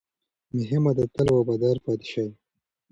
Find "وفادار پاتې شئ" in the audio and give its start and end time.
1.33-2.27